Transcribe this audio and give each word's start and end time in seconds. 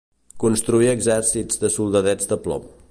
Constituir 0.43 0.89
exèrcits 0.93 1.63
de 1.65 1.73
soldadets 1.77 2.33
de 2.35 2.43
plom. 2.47 2.69